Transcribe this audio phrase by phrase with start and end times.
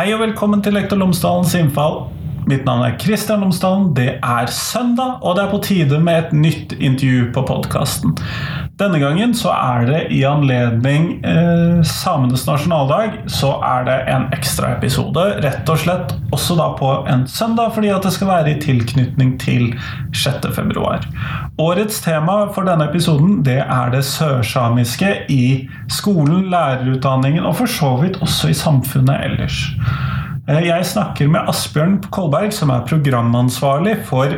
[0.00, 2.06] Hei og velkommen til Lektor Lomsdalens innfall.
[2.50, 3.92] Mitt navn er Kristian Lomsdalen.
[3.94, 8.16] Det er søndag, og det er på tide med et nytt intervju på podkasten.
[8.80, 15.26] Denne gangen så er det i anledning eh, samenes nasjonaldag så er det en ekstraepisode.
[15.44, 19.36] Rett og slett også da på en søndag, fordi at det skal være i tilknytning
[19.42, 19.68] til
[20.10, 20.50] 6.
[20.56, 21.06] februar.
[21.60, 25.44] Årets tema for denne episoden det er det sørsamiske i
[25.92, 29.68] skolen, lærerutdanningen og for så vidt også i samfunnet ellers.
[30.48, 34.32] Eh, jeg snakker med Asbjørn Kolberg, som er programansvarlig for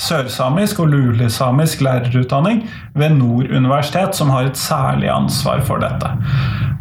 [0.00, 2.64] sørsamisk og lulesamisk lærerutdanning
[2.98, 6.10] ved Nord universitet, som har et særlig ansvar for dette.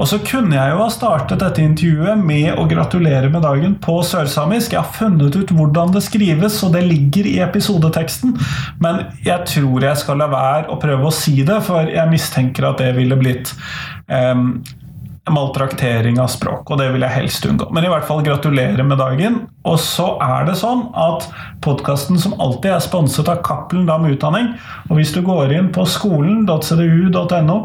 [0.01, 3.99] Og så kunne jeg jo ha startet dette intervjuet med å gratulere med dagen på
[4.07, 4.73] sørsamisk.
[4.73, 8.33] Jeg har funnet ut hvordan det skrives, og det ligger i episodeteksten.
[8.81, 12.71] Men jeg tror jeg skal la være å prøve å si det, for jeg mistenker
[12.71, 13.53] at det ville blitt
[14.09, 14.63] um,
[15.31, 17.69] maltraktering av språk, og det vil jeg helst unngå.
[17.71, 19.37] Men i hvert fall gratulerer med dagen.
[19.63, 21.29] Og så er det sånn at
[21.63, 24.49] podkasten som alltid er sponset av Cappelen Dam Utdanning.
[24.89, 27.57] Og hvis du går inn på skolen.cdu.no,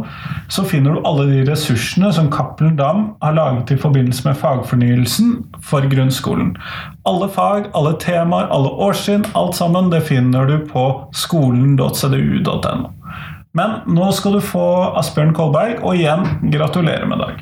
[0.55, 5.35] så finner du alle de ressursene som Cappelen Dam har laget i forbindelse med fagfornyelsen
[5.59, 6.55] for grunnskolen.
[7.11, 10.87] Alle fag, alle temaer, alle årsinn, alt sammen, det finner du på
[11.17, 12.98] skolen.cdu.no.
[13.59, 14.65] Men nå skal du få
[15.01, 17.41] Asbjørn Kolberg, og igjen gratulerer med dag.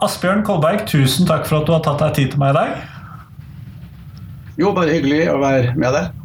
[0.00, 2.78] Asbjørn Kolberg, tusen takk for at du har tatt deg tid til meg i dag.
[4.56, 6.17] Jo, bare hyggelig å være med deg.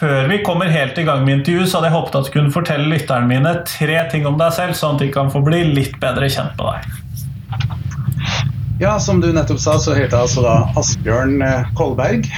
[0.00, 2.52] Før vi kommer helt i gang med intervju, så hadde jeg håpet at du kunne
[2.54, 5.98] fortelle lytterne mine tre ting om deg selv, sånn at de kan få bli litt
[6.00, 6.86] bedre kjent med deg.
[8.80, 12.30] Ja, som du nettopp sa, så heter jeg altså da Asbjørn eh, Kolberg.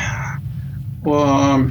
[1.06, 1.70] Og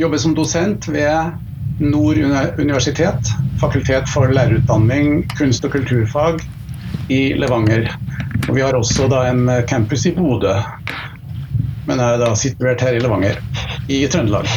[0.00, 1.36] jobber som dosent ved
[1.84, 2.16] Nord
[2.56, 6.40] universitet, fakultet for lærerutdanning, kunst- og kulturfag
[7.12, 7.84] i Levanger.
[8.46, 10.56] Og vi har også da en campus i Bodø,
[11.84, 13.44] men er da situert her i Levanger,
[13.92, 14.48] i Trøndelag.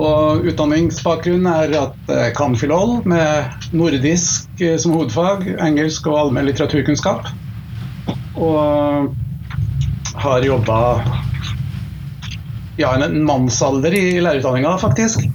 [0.00, 6.48] Og Utdanningsbakgrunnen er at jeg kan filol med nordisk eh, som hovedfag, engelsk og allmenn
[6.48, 7.28] litteraturkunnskap.
[8.40, 9.10] Og
[10.20, 10.78] har jobba
[12.80, 15.26] ja, en mannsalder i lærerutdanninga, faktisk.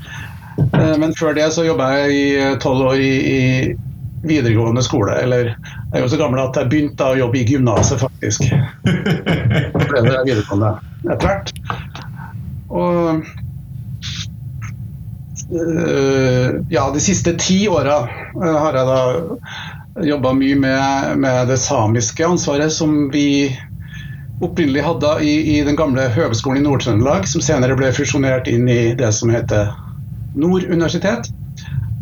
[0.58, 2.26] Eh, men før det så jobba jeg i
[2.64, 3.42] tolv år i, i
[4.26, 5.14] videregående skole.
[5.22, 8.50] Eller jeg er jo så gammel at jeg begynte å jobbe i gymnaset, faktisk.
[9.76, 10.72] Så ble det videregående
[11.06, 11.52] etter hvert.
[12.74, 13.28] Og
[16.70, 18.00] ja, de siste ti åra
[18.44, 23.54] øh, har jeg da jobba mye med, med, det samiske ansvaret som vi
[24.44, 28.96] opprinnelig hadde i, i den gamle Høgskolen i Nord-Trøndelag, som senere ble fusjonert inn i
[28.98, 29.72] det som heter
[30.36, 31.30] Nord universitet.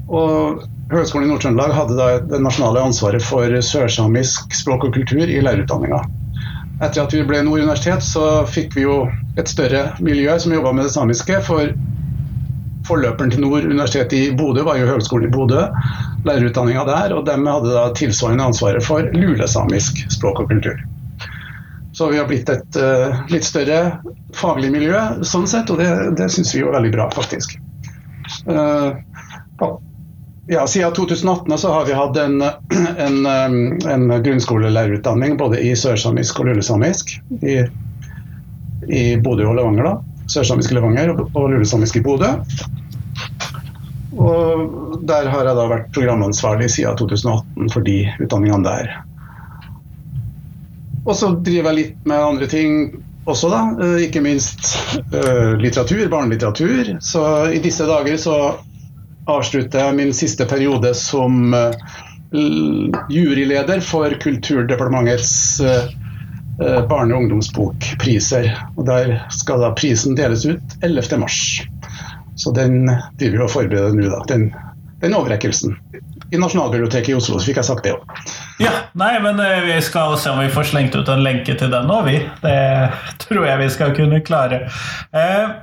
[0.10, 5.44] Og Høgskolen i Nord-Trøndelag hadde da det nasjonale ansvaret for sørsamisk språk og kultur i
[5.46, 6.02] lærerutdanninga.
[6.82, 9.04] Etter at vi ble Nord universitet, så fikk vi jo
[9.38, 11.38] et større miljø som jobba med det samiske.
[11.46, 11.70] For
[12.88, 15.68] forløperen til Nord universitet i Bodø var jo Høgskolen i Bodø,
[16.28, 17.16] lærerutdanninga der.
[17.18, 20.80] Og de hadde da tilsvarende ansvaret for lulesamisk språk og kultur.
[21.94, 24.00] Så vi har blitt et uh, litt større
[24.34, 27.54] faglig miljø sånn sett, og det, det syns vi jo er veldig bra, faktisk.
[28.50, 28.98] Uh,
[30.50, 32.42] ja, Siden 2018 så har vi hatt en,
[32.98, 33.28] en,
[33.88, 37.14] en grunnskolelærerutdanning både i sørsamisk og lulesamisk
[37.46, 37.62] i,
[38.90, 39.92] i Bodø og Levanger.
[39.92, 40.13] da.
[40.32, 42.34] Sørsamisk Levanger og lulesamisk i Bodø.
[44.14, 48.92] Og Der har jeg da vært programansvarlig siden 2018 for de utdanningene der.
[51.04, 52.78] Og så driver jeg litt med andre ting
[53.28, 53.64] også, da.
[53.84, 54.70] Eh, ikke minst
[55.12, 56.94] uh, litteratur, barnelitteratur.
[57.04, 58.38] Så i disse dager så
[59.30, 61.76] avslutter jeg min siste periode som eh,
[63.14, 66.00] juryleder for Kulturdepartementets eh, eh,
[66.60, 68.50] barne- og ungdomsbokpriser.
[68.78, 71.68] Og Der skal da prisen deles ut 11.3.
[72.36, 72.88] Så den
[73.20, 74.22] driver vi og forbereder nå, da.
[74.30, 74.48] Den,
[75.02, 75.76] den overrekkelsen.
[76.34, 78.24] I Nasjonalbiblioteket i Oslo, så fikk jeg sagt det òg.
[78.64, 81.86] Ja, nei, men vi skal se om vi får slengt ut en lenke til den
[81.90, 82.16] nå, vi.
[82.42, 82.56] Det
[83.22, 84.64] tror jeg vi skal kunne klare.
[85.14, 85.54] Eh,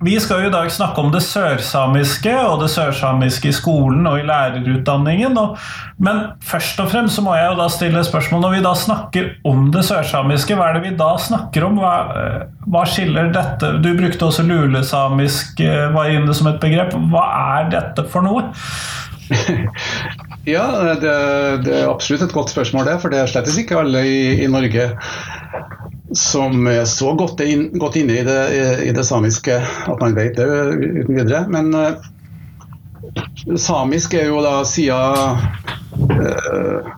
[0.00, 4.20] vi skal jo i dag snakke om det sørsamiske og det sørsamiske i skolen og
[4.20, 5.38] i lærerutdanningen.
[5.98, 9.30] men først og fremst så må jeg jo da stille spørsmål når vi da snakker
[9.44, 11.80] om det sørsamiske, hva er det vi da snakker om?
[11.82, 16.94] Hva, eh, hva skiller dette Du brukte også lulesamisk, eh, var inne som et begrep.
[17.10, 17.24] Hva
[17.58, 18.52] er dette for noe?
[20.54, 20.66] ja,
[21.00, 21.14] det,
[21.64, 22.98] det, er absolutt et godt spørsmål, det.
[23.02, 24.90] For det er slett ikke alle i, i Norge
[26.16, 28.38] som er så godt, inn, godt inne i det,
[28.88, 31.42] i det, samiske at man vet det uten videre.
[31.52, 31.98] Men uh,
[33.60, 35.42] samisk er jo da siden
[36.14, 36.88] uh,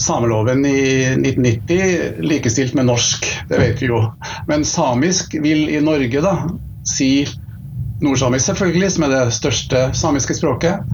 [0.00, 0.80] sameloven i
[1.18, 4.00] 1990 likestilt med norsk, det vet vi jo.
[4.48, 6.34] Men samisk vil i Norge da
[6.88, 7.12] si
[8.04, 10.84] nordsamisk, selvfølgelig, som er det største samiske språket.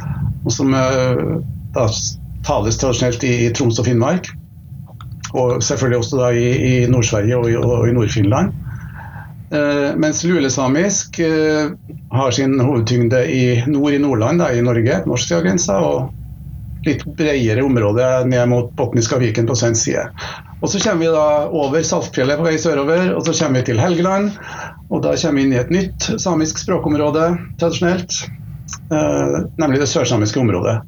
[0.45, 1.41] Og som uh,
[1.75, 1.87] da
[2.45, 4.29] tales tradisjonelt i, i Troms og Finnmark.
[5.35, 8.53] Og selvfølgelig også da i, i Nord-Sverige og, og, i Nord-Finland.
[9.55, 11.73] Uh, mens lulesamisk uh,
[12.13, 16.13] har sin hovedtyngde i nord i Nordland, da, i Norge, norsksida og
[16.85, 20.09] litt bredere område ned mot Botniska Viken på svensk side.
[20.61, 23.81] Og Så kommer vi da over Saltfjellet på vei sørover, og så kommer vi til
[23.81, 24.33] Helgeland.
[24.93, 28.25] Og da kommer vi inn i et nytt samisk språkområde, tradisjonelt.
[28.93, 30.81] Eh, nemlig det sørsamiske området.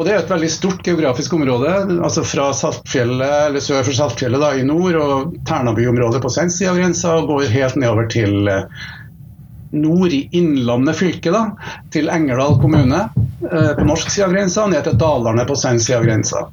[0.00, 1.68] Og Det er et veldig stort geografisk område,
[2.00, 6.70] altså fra Saltfjellet, eller sør for Saltfjellet da, i nord og Ternaby-området på svensk side
[6.72, 8.86] av grensa, og går helt nedover til eh,
[9.76, 11.42] nord i Innlandet fylke, da,
[11.92, 16.00] til Engerdal kommune eh, på norsk side av grensa, ned til Dalarne på svensk side
[16.00, 16.46] av grensa.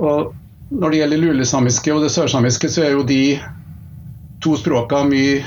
[0.00, 0.32] Og
[0.72, 3.36] når det gjelder lulesamiske og det sørsamiske, så er jo de
[4.42, 5.42] to språka mye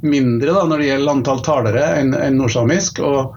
[0.00, 3.00] mindre da, når det gjelder antall talere enn en nordsamisk.
[3.02, 3.34] og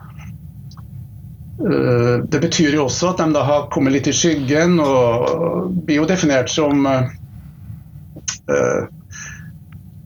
[1.64, 6.02] uh, Det betyr jo også at de da har kommet litt i skyggen og blir
[6.02, 7.04] jo definert som uh,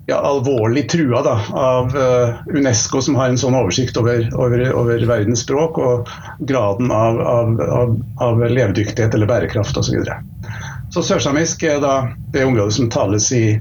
[0.05, 1.95] ja, alvorlig trua da, av
[2.53, 6.11] Unesco, som har en sånn oversikt over, over, over verdens språk og
[6.45, 9.89] graden av, av, av, av levedyktighet eller bærekraft osv.
[9.89, 10.19] Så, videre.
[10.93, 11.95] så sørsamisk er da
[12.35, 13.57] det området som tales i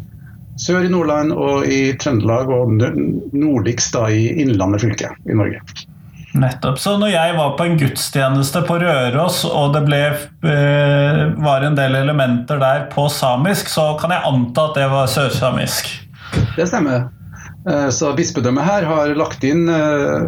[0.60, 2.76] sør i Nordland og i Trøndelag og
[3.34, 5.60] nordligst da i Innlandet fylke i Norge.
[6.34, 6.80] Nettopp.
[6.82, 10.00] Så når jeg var på en gudstjeneste på Røros, og det ble,
[10.50, 15.06] eh, var en del elementer der på samisk, så kan jeg anta at det var
[15.12, 15.92] sørsamisk?
[16.56, 17.06] Det stemmer.
[17.70, 20.26] Eh, så bispedømmet her har lagt inn eh,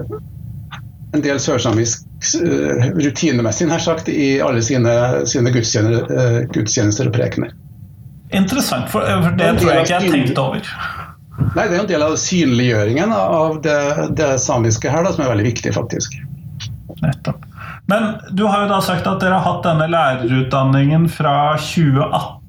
[1.16, 2.06] en del sørsamisk
[3.02, 4.92] rutinemessig nær sagt, i alle sine,
[5.26, 7.50] sine gudstjenester, og prekener.
[8.34, 9.06] Interessant, for
[9.38, 10.70] det tror jeg ikke jeg har tenkt over.
[11.56, 13.80] Nei, Det er en del av synliggjøringen av det,
[14.18, 16.16] det samiske her da, som er veldig viktig, faktisk.
[17.02, 17.44] Nettopp.
[17.86, 22.42] Men du har jo da sagt at dere har hatt denne lærerutdanningen fra 2018.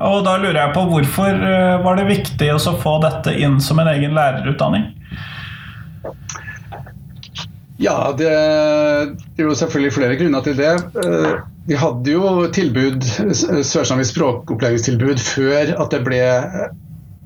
[0.00, 3.82] Og da lurer jeg på hvorfor eh, var det viktig å få dette inn som
[3.82, 4.88] en egen lærerutdanning?
[7.82, 10.74] Ja, det, er jo selvfølgelig flere grunner til det.
[11.02, 11.32] Eh,
[11.66, 13.02] vi hadde jo tilbud,
[13.66, 16.22] sørsamisk språkopplæringstilbud før at det ble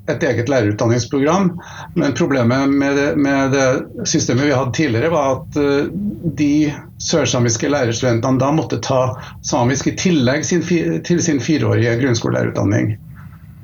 [0.07, 1.51] et eget lærerutdanningsprogram.
[1.93, 3.65] Men problemet med det, med det,
[4.07, 5.89] systemet vi hadde tidligere, var at uh,
[6.39, 6.73] de
[7.03, 9.01] sørsamiske lærerstudentene da måtte ta
[9.45, 10.63] samisk i tillegg sin,
[11.05, 12.95] til sin fireårige grunnskolelærerutdanning.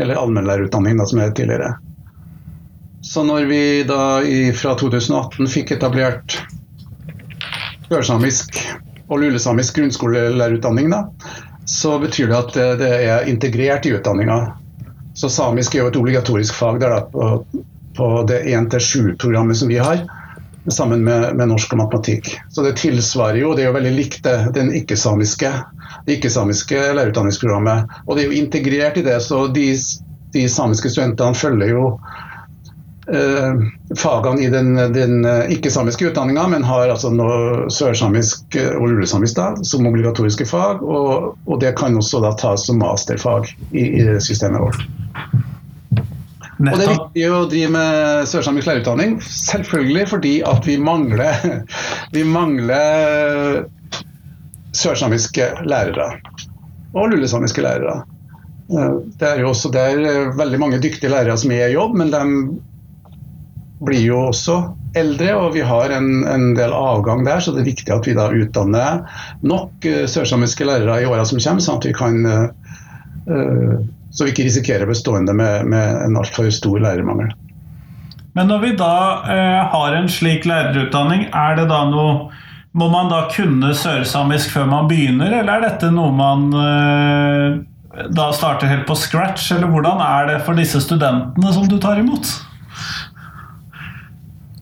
[0.01, 1.75] Eller allmennlærerutdanning, som det het tidligere.
[3.04, 4.04] Så når vi da
[4.56, 6.38] fra 2018 fikk etablert
[7.94, 8.57] sørsamisk
[9.07, 11.04] og lulesamisk grunnskolelærerutdanning, da,
[11.69, 14.40] så betyr det at det, er integrert i utdanninga.
[15.16, 17.30] Så samisk er jo et obligatorisk fag der da, på,
[17.98, 20.01] på det 1-7-programmet som vi har,
[20.72, 22.31] sammen med, med, norsk og matematikk.
[22.50, 25.52] Så det tilsvarer jo, det er jo veldig likt det, den ikke-samiske
[26.09, 27.92] ikke-samiske lærerutdanningsprogrammet.
[28.07, 29.68] Og det er jo integrert i det, så de,
[30.33, 31.83] de samiske studentene følger jo
[34.00, 39.90] fagene i den, den ikke-samiske utdanninga, men har altså noe sørsamisk og lulesamisk da, som
[39.90, 40.83] obligatoriske fag.
[40.83, 44.86] Og, og, det kan også da tas som masterfag i, i systemet vårt.
[46.72, 51.64] Og Det er viktig å drive med sørsamisk lærerutdanning, selvfølgelig fordi at vi mangler,
[52.16, 53.66] vi mangler
[54.74, 56.10] sørsamiske lærere.
[56.94, 58.04] Og lulesamiske lærere.
[58.72, 62.14] Eh, det er jo også der veldig mange dyktige lærere som er i jobb, men
[62.14, 62.24] de
[63.85, 64.59] blir jo også
[64.97, 68.16] eldre, og vi har en, en, del avgang der, så det er viktig at vi
[68.18, 69.04] da utdanner
[69.42, 73.81] nok uh, sørsamiske lærere i åra som kommer, sånn at vi kan uh,
[74.13, 77.33] så vi ikke risikerer bestående med, med en altfor stor lærermangel.
[78.37, 78.95] Men når vi da
[79.30, 82.31] eh, har en slik lærerutdanning, er det da noe
[82.73, 87.59] Må man da kunne sørsamisk før man begynner, eller er dette noe man eh,
[88.18, 92.02] da starter helt på scratch, eller hvordan er det for disse studentene som du tar
[92.02, 92.31] imot?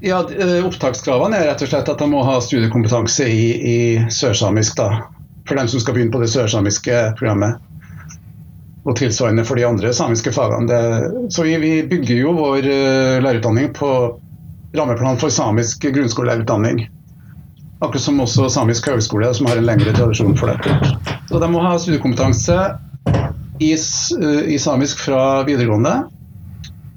[0.01, 3.79] Ja, eh, Opptakskravene er rett og slett at de må ha studiekompetanse i, i
[4.09, 4.79] sørsamisk.
[4.79, 5.03] da,
[5.45, 7.61] For dem som skal begynne på det sørsamiske programmet
[8.81, 10.65] og tilsvarende for de andre samiske fagene.
[10.65, 10.79] Det,
[11.33, 13.89] så vi, vi, bygger jo vår uh, lærerutdanning på
[14.73, 16.87] rammeplan for samisk grunnskolelærerutdanning.
[17.81, 20.97] Akkurat som også Samisk høgskole, som har en lengre tradisjon for dette.
[21.29, 22.57] Så de må ha studiekompetanse
[23.61, 25.95] i, i samisk fra videregående.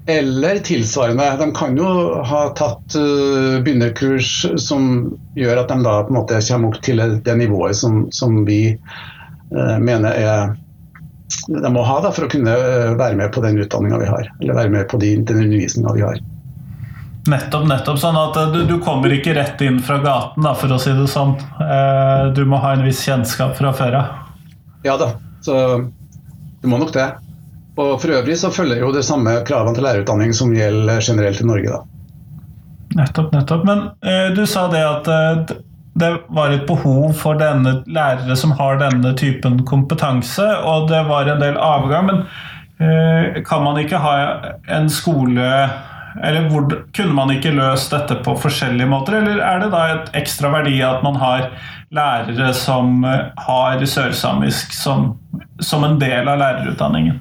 [0.06, 1.30] Eller tilsvarende.
[1.40, 1.86] De kan jo
[2.28, 4.90] ha tatt uh, begynnerkurs som
[5.38, 8.76] gjør at de da på en måte kommer opp til det nivået som, som vi
[8.76, 10.52] uh, mener er
[11.48, 12.52] de må ha da, for å kunne
[12.98, 14.30] være med på den utdanninga vi har.
[14.40, 16.20] Eller være med på de, den undervisninga vi har.
[17.30, 17.98] Nettopp, nettopp.
[18.00, 21.06] Sånn at du, du, kommer ikke rett inn fra gaten, da, for å si det
[21.10, 21.32] sånn.
[21.64, 24.18] Eh, du må ha en viss kjennskap fra før av.
[24.84, 25.56] Ja da, så
[26.60, 27.08] du må nok det.
[27.74, 31.46] Og For øvrig så følger jo det samme kravene til lærerutdanning som gjelder generelt i
[31.48, 31.70] Norge.
[31.74, 31.82] da.
[32.94, 33.64] Nettopp, nettopp.
[33.66, 35.56] Men uh, du sa det at uh,
[35.98, 41.30] det var et behov for denne lærere som har denne typen kompetanse, og det var
[41.30, 42.06] en del avgang.
[42.10, 42.22] Men
[42.78, 44.14] uh, kan man ikke ha
[44.70, 45.50] en skole
[46.22, 50.12] eller hvor, Kunne man ikke løst dette på forskjellige måter, eller er det da et
[50.22, 51.48] ekstra verdi at man har
[51.90, 55.16] lærere som har sørsamisk som,
[55.58, 57.18] som en del av lærerutdanningen?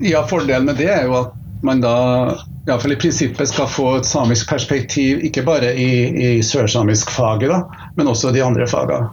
[0.00, 1.34] Ja, Fordelen med det er jo at
[1.66, 1.94] man da
[2.68, 5.90] iallfall i prinsippet skal få et samisk perspektiv, ikke bare i,
[6.38, 9.08] i sørsamisk faget, da, men også de andre fagene.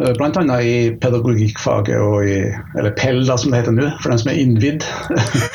[0.00, 0.56] Eh, Bl.a.
[0.62, 2.38] i pedagogikkfaget og i
[2.78, 4.86] eller PEL, da, som det heter nå, for dem som er innvidd.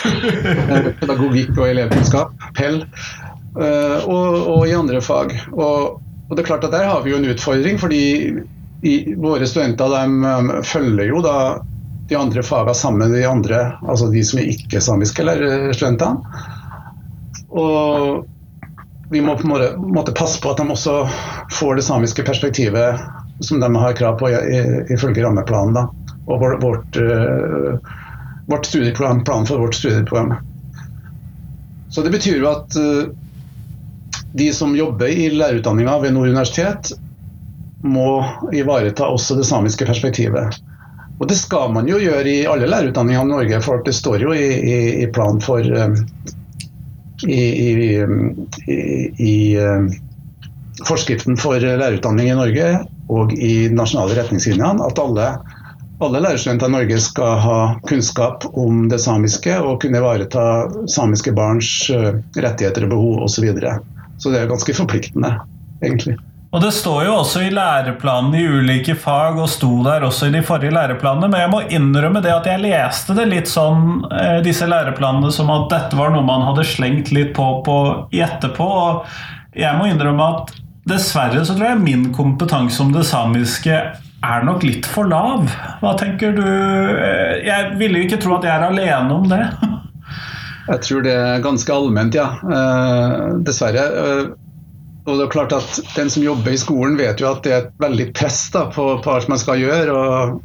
[1.02, 2.86] Pedagogikk og elevkunnskap, PEL.
[3.60, 5.34] Eh, og, og, i andre fag.
[5.52, 8.04] Og, og, det er klart at Der har vi jo en utfordring, fordi
[8.86, 11.36] i, våre studenter de, følger jo da
[12.10, 15.26] de andre fagene sammen med de andre, altså de som er ikke-samiske
[15.78, 16.42] studentene.
[17.50, 18.26] Og
[19.10, 20.96] vi må på en måte, passe på at de også
[21.54, 23.00] får det samiske perspektivet
[23.46, 24.30] som de har krav på
[24.94, 25.78] ifølge rammeplanen.
[25.78, 25.88] Da,
[26.30, 27.78] og vårt, uh,
[28.50, 30.36] vårt studieprogram, planen for vårt studieprogram.
[31.90, 33.10] Så det betyr jo at uh,
[34.38, 36.92] de som jobber i lærerutdanninga ved Nord universitet,
[37.82, 40.60] må ivareta også det samiske perspektivet.
[41.20, 44.36] Og det skal man jo gjøre i alle lærerutdanninger i Norge, for det står jo
[44.36, 45.98] i, i, i planen for um,
[47.28, 47.44] i,
[49.20, 49.34] i
[50.88, 52.70] forskriften for lærerutdanning i Norge
[53.10, 55.28] og i nasjonale retningslinjene at alle,
[56.04, 57.60] alle lærerstudenter i Norge skal ha
[57.90, 60.46] kunnskap om det samiske og kunne ivareta
[60.92, 63.36] samiske barns eh, rettigheter og behov osv.
[63.36, 63.78] Så, videre.
[64.18, 65.36] så det er ganske forpliktende,
[65.84, 66.20] egentlig.
[66.50, 70.34] Og Det står jo også i læreplanene i ulike fag, og sto der også i
[70.34, 71.30] de forrige læreplanene.
[71.30, 75.52] Men jeg må innrømme det at jeg leste det litt sånn, eh, disse læreplanene som
[75.54, 77.78] at dette var noe man hadde slengt litt på, på
[78.10, 78.66] etterpå.
[78.66, 80.58] Og jeg må innrømme at
[80.90, 85.46] Dessverre så tror jeg min kompetanse om det samiske er nok litt for lav.
[85.84, 86.46] Hva tenker du?
[86.48, 89.44] Eh, jeg ville jo ikke tro at jeg er alene om det.
[90.70, 92.28] Jeg tror det er ganske allment, ja.
[92.46, 93.86] Eh, dessverre.
[95.10, 97.64] Og det er klart at Den som jobber i skolen, vet jo at det er
[97.66, 99.96] et veldig press da, på, på, alt man skal gjøre.
[99.96, 100.42] og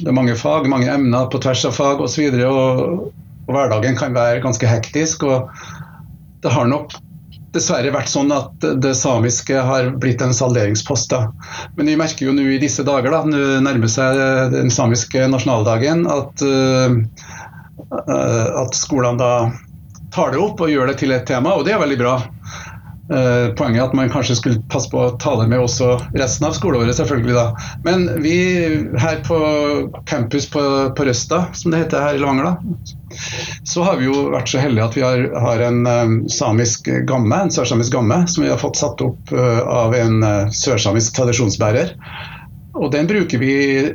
[0.00, 2.30] Det er mange fag, mange emner på tvers av fag osv.
[2.38, 5.28] Og, og, og hverdagen kan være ganske hektisk.
[5.28, 5.52] og
[6.42, 6.96] Det har nok
[7.54, 11.12] dessverre vært sånn at det samiske har blitt en salderingspost.
[11.12, 11.30] Da.
[11.78, 14.20] Men vi merker jo nå i disse dager, da, nå nærmer seg
[14.52, 16.90] den samiske nasjonaldagen, at, uh,
[18.62, 19.32] at skolene da
[20.14, 22.18] tar det opp og gjør det til et tema, og det er veldig bra.
[23.08, 26.56] Uh, poenget er at man kanskje skulle passe på å tale med også resten av
[26.58, 27.36] skoleåret, selvfølgelig.
[27.38, 27.68] da.
[27.86, 28.36] Men vi
[29.00, 29.38] her på
[30.10, 30.62] campus på,
[30.92, 32.58] på Røsta, som det heter her i Levanger,
[33.64, 37.32] så har vi jo vært så heldige at vi har, har en um, samisk gamme,
[37.46, 40.20] en sørsamisk gamme som vi har fått satt opp uh, av en
[40.52, 41.96] sørsamisk tradisjonsbærer.
[42.78, 43.54] Og Den bruker vi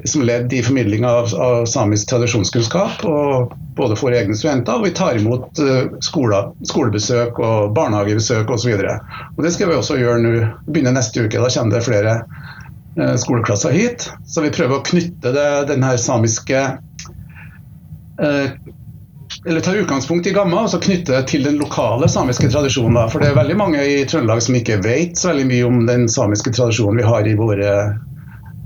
[0.09, 3.05] som ledd i formidling av, av, samisk tradisjonskunnskap.
[3.05, 8.75] og Både for egne studenter, og vi tar imot uh, skole, skolebesøk og barnehagebesøk osv.
[9.37, 10.33] Det skal vi også gjøre nå.
[10.67, 11.41] Begynner neste uke.
[11.41, 12.13] Da kommer det flere
[12.99, 14.07] uh, skoleklasser hit.
[14.29, 16.63] Så vi prøver å knytte det, den her samiske
[18.21, 18.47] uh,
[19.43, 23.09] eller tar utgangspunkt i Gamma og så knytte det til den lokale samiske tradisjonen.
[23.11, 26.05] For det er veldig mange i Trøndelag som ikke vet så veldig mye om den
[26.11, 27.73] samiske tradisjonen vi har i våre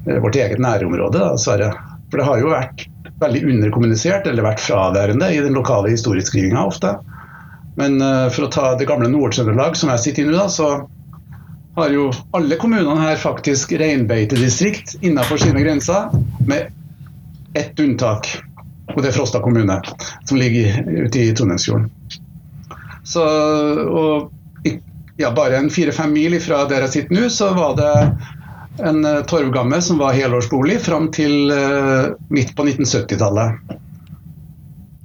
[0.07, 1.73] Eh, vårt eget nærområde, dessverre.
[2.09, 2.85] For det har jo vært
[3.21, 6.95] veldig underkommunisert eller vært fraværende i den lokale historieskrivinga ofte.
[7.77, 10.69] Men uh, for å ta det gamle Nord-Trøndelag, som jeg sitter i nå, da, så
[11.77, 12.07] har jo
[12.37, 16.09] alle kommunene her faktisk reinbeitedistrikt innenfor sine grenser,
[16.49, 16.73] med
[17.57, 18.31] ett unntak.
[18.95, 19.77] Og det er Frosta kommune,
[20.25, 21.91] som ligger ute i Trondheimsfjorden.
[23.07, 23.23] Så,
[23.87, 24.31] og
[25.17, 27.93] ja, bare en fire-fem mil fra der jeg sitter nå, så var det
[28.79, 33.77] en uh, torvgamme som var helårsbolig fram til uh, midt på 1970-tallet.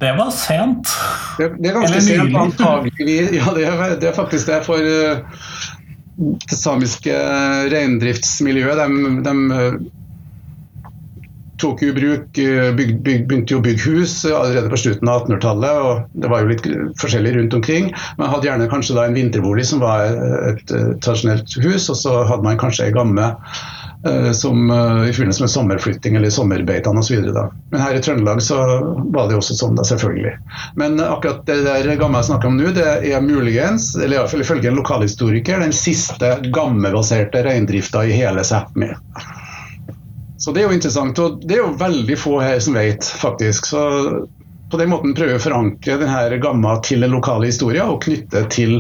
[0.03, 0.91] Det var sent.
[1.39, 3.19] Det, det er ganske sent, antagelig.
[3.39, 4.61] Ja, det er, det er, faktisk det.
[4.67, 5.23] For uh,
[6.19, 7.15] det samiske
[7.73, 9.93] reindriftsmiljøet de, de
[11.63, 15.23] tok jo bruk, eh, byg, byg, begynte jo å bygge hus allerede på slutten av
[15.23, 15.83] 1800-tallet.
[15.87, 16.67] og Det var jo litt
[17.03, 17.93] forskjellig rundt omkring.
[18.19, 20.11] Man hadde gjerne kanskje da en vinterbolig som var
[20.51, 23.33] et, et tradisjonelt hus, og så hadde man kanskje ei gamme
[24.35, 24.65] som,
[25.07, 27.21] i forbindelse med sommerflytting eller sommerbeitene osv.
[27.71, 28.57] Men her i Trøndelag så
[29.15, 30.33] var det jo også sånn, da, selvfølgelig.
[30.81, 34.73] Men akkurat det der gamme jeg snakker om nå, det er muligens, eller iallfall ifølge
[34.73, 38.91] en lokalhistoriker, den siste gammebaserte reindrifta i hele Sápmi.
[40.43, 43.69] Så det er jo interessant, og det er jo veldig få her som vet, faktisk.
[43.71, 43.83] Så
[44.73, 48.43] på den måten prøver vi å forankre denne gamma til den lokale historien og knytte
[48.51, 48.79] til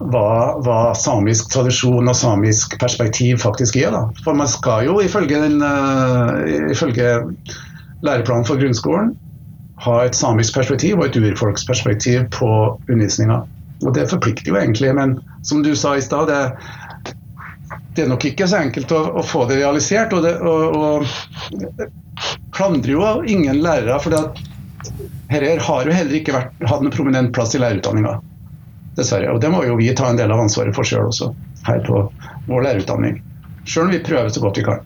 [0.00, 3.92] hva, hva, samisk tradisjon og samisk perspektiv faktisk er.
[3.94, 4.06] Da.
[4.24, 6.40] For man skal jo ifølge, den, uh,
[6.72, 7.20] ifølge
[8.02, 9.12] læreplanen for grunnskolen
[9.84, 12.48] ha et samisk perspektiv og et urfolksperspektiv på
[12.88, 13.42] undervisninga.
[13.82, 16.42] Og det forplikter jo egentlig, men som du sa i stad, det,
[17.94, 20.14] det er nok ikke så enkelt å, å få det realisert.
[20.16, 24.48] Og, det, og, og klandrer jo ingen lærere, for dette
[25.32, 28.18] har jo heller ikke vært, hatt en prominent plass i lærerutdanninga.
[28.96, 29.32] Dessverre.
[29.32, 31.30] Og det må jo vi ta en del av ansvaret for sjøl også,
[31.68, 32.04] her på
[32.48, 33.20] vår lærerutdanning.
[33.64, 34.82] Sjøl om vi prøver så godt vi kan.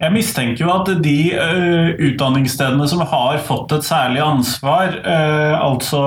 [0.00, 6.00] Jeg mistenker jo at de uh, utdanningsstedene som har fått et særlig ansvar, uh, altså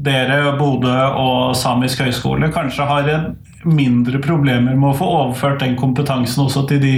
[0.00, 3.28] dere, Bodø og Samisk høgskole, kanskje har en
[3.66, 6.94] mindre problemer med å få overført den kompetansen også til de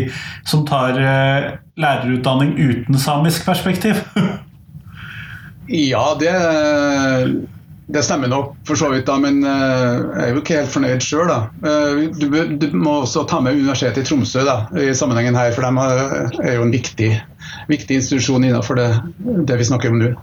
[0.46, 4.00] som tar eh, lærerutdanning uten samisk perspektiv?
[5.92, 6.34] ja, det,
[7.88, 11.04] det, stemmer nok for så vidt, da, men eh, jeg er jo ikke helt fornøyd
[11.04, 11.34] sjøl.
[11.34, 12.28] Eh, du,
[12.60, 16.58] du, må også ta med Universitetet i Tromsø da, i sammenhengen her, for de er
[16.58, 17.12] jo en viktig,
[17.72, 18.90] viktig institusjon innenfor det,
[19.48, 20.14] det vi snakker om nå.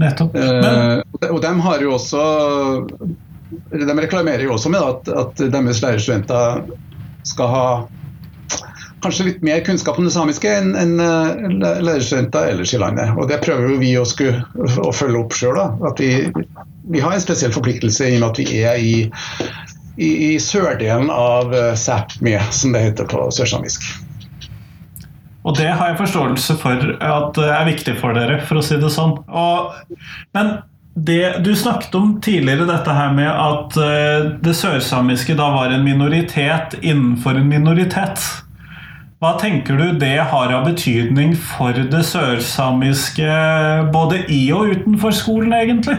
[0.00, 0.32] Nettopp.
[0.32, 1.02] Men...
[1.28, 2.20] Og de har jo også
[3.70, 6.68] de reklamerer jo også med at, at deres lærerstudenter
[7.26, 7.64] skal ha
[9.00, 10.96] kanskje litt mer kunnskap om det samiske enn en,
[11.60, 13.14] lærerstudenter ellers i landet.
[13.16, 15.60] Og Det prøver vi å, skulle, å følge opp sjøl.
[15.98, 16.12] Vi,
[16.92, 18.94] vi, har en spesiell forpliktelse i og med at vi er i,
[19.96, 23.88] i, i sørdelen av eh, Sápmi, som det heter på sørsamisk.
[25.48, 28.76] Og det har jeg forståelse for at det er viktig for dere, for å si
[28.80, 29.16] det sånn.
[29.32, 29.72] Og,
[30.36, 30.58] men
[31.06, 35.84] det, du snakket om tidligere dette her med at uh, det sørsamiske da var en
[35.86, 38.22] minoritet innenfor en minoritet.
[39.20, 43.28] Hva tenker du det har av betydning for det sørsamiske
[43.92, 45.98] både i og utenfor skolen, egentlig?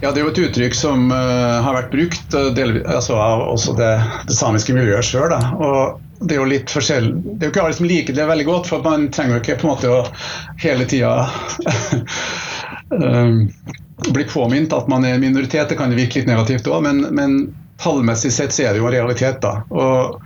[0.00, 3.44] Ja, Det er jo et uttrykk som uh, har vært brukt uh, delvis, altså, av
[3.52, 3.92] også det,
[4.28, 5.36] det samiske miljøet sjøl
[6.20, 7.08] det er jo litt forskjell.
[7.24, 9.56] Det er jo ikke alle som liker det veldig godt, for man trenger jo ikke
[9.62, 10.00] på en måte å
[10.60, 11.14] hele tida
[13.00, 13.46] um,
[14.10, 15.72] bli påminnet at man er en minoritet.
[15.72, 17.40] Det kan virke litt negativt òg, men, men,
[17.80, 19.40] tallmessig sett så er det jo en realitet.
[19.40, 19.62] da.
[19.72, 20.18] Og,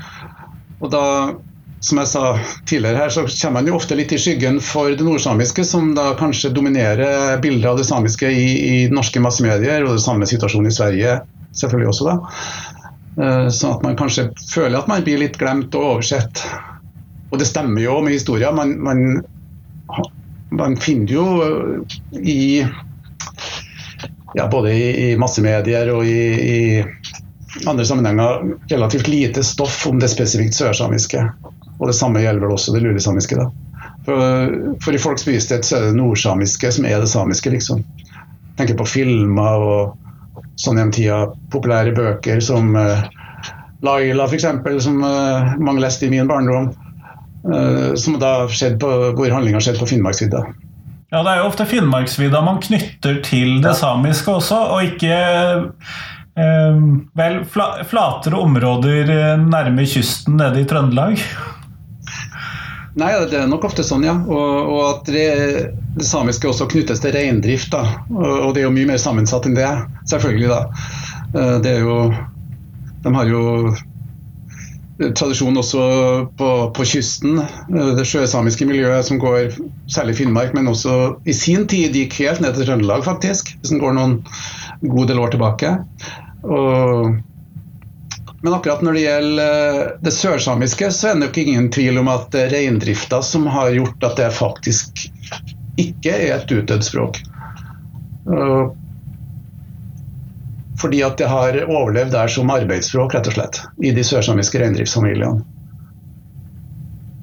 [0.81, 1.05] og, da,
[1.79, 2.25] som jeg sa
[2.67, 6.11] tidligere her, så kommer man jo ofte litt i skyggen for det nordsamiske, som da
[6.19, 10.75] kanskje dominerer bildet av det samiske i, i norske massemedier, og det samme situasjonen i
[10.75, 11.19] Sverige
[11.55, 12.11] selvfølgelig også.
[12.11, 12.74] da.
[13.15, 16.43] Eh, sånn at man kanskje føler at man blir litt glemt og oversett.
[17.31, 18.57] Og det stemmer jo med historien.
[18.57, 19.23] Man, man,
[20.55, 21.27] man finner jo
[22.19, 22.65] i
[24.35, 26.85] ja, både i, i massemedier og i, i,
[27.71, 31.23] andre sammenhenger relativt lite stoff om det spesifikt sørsamiske.
[31.79, 33.39] Og det samme gjelder vel også det lulesamiske.
[33.39, 33.51] da.
[34.05, 37.85] For, for, i folks bevissthet så er det nordsamiske som er det samiske, liksom.
[38.59, 40.04] Tenker på filmer og
[40.61, 41.21] sånn gjennom tida
[41.53, 43.05] populære bøker som uh,
[43.85, 44.47] Laila f.eks.,
[44.85, 46.73] som uh, mange leste i min barndom.
[47.45, 50.45] Uh, som da skjedde på, hvor handlinga skjedde på Finnmarksvidda.
[51.13, 56.79] Ja, det er jo ofte Finnmarksvidda man knytter til det samiske også, og ikke eh,
[57.21, 61.23] vel, fla, flatere områder nærme kysten nede i Trøndelag.
[62.95, 64.15] Nei, det er nok ofte sånn, ja.
[64.23, 65.25] Og, og at det,
[65.97, 67.73] det, samiske også knyttes til reindrift.
[67.75, 68.05] da.
[68.13, 69.67] Og, det er jo mye mer sammensatt enn det,
[70.11, 70.53] selvfølgelig.
[70.53, 70.61] da.
[71.35, 71.99] Eh, det er jo
[73.05, 73.43] De har jo
[75.19, 75.83] tradisjon også
[76.39, 77.43] på, på, kysten.
[77.43, 79.59] Eh, det sjøsamiske miljøet som går
[79.91, 83.57] særlig i Finnmark, men også i sin tid gikk helt ned til Trøndelag, faktisk.
[83.59, 84.21] Hvis en går noen
[84.87, 85.75] god del år tilbake.
[86.47, 87.17] Og
[88.45, 92.11] men akkurat når det gjelder eh, det sørsamiske, så er det nok ingen tvil om
[92.13, 95.07] at det er reindrifta som har gjort at det faktisk
[95.81, 97.23] ikke er et utdødd språk.
[100.81, 105.41] Fordi at det har overlevd der som arbeidsspråk, rett og slett, i de sørsamiske reindriftsfamiliene.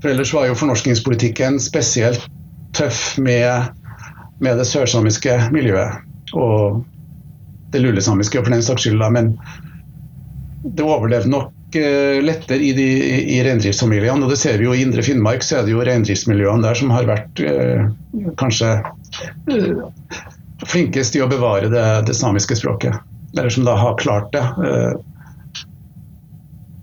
[0.01, 2.25] For ellers var jo fornorskingspolitikken spesielt
[2.73, 3.75] tøff med,
[4.41, 6.01] med det sørsamiske miljøet.
[6.33, 6.81] Og
[7.71, 9.35] det lulesamiske for den saks skyld, men
[10.63, 12.87] det overlever nok eh, lettere i, de,
[13.35, 14.23] i reindriftsfamiliene.
[14.23, 16.93] og det ser vi jo I Indre Finnmark så er det jo reindriftsmiljøene der som
[16.93, 17.87] har vært eh,
[18.41, 18.73] kanskje
[19.49, 19.85] eh,
[20.67, 22.99] flinkest i å bevare det, det, samiske språket.
[23.33, 24.43] Eller som da har klart det.